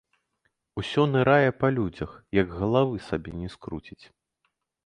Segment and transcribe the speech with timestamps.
[0.81, 4.03] Усё нырае па людзях, як галавы сабе не скруціць.